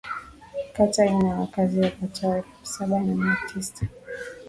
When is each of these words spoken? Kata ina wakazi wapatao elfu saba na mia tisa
Kata 0.73 1.05
ina 1.05 1.39
wakazi 1.39 1.79
wapatao 1.79 2.37
elfu 2.37 2.65
saba 2.65 2.99
na 2.99 3.15
mia 3.15 3.37
tisa 3.53 3.87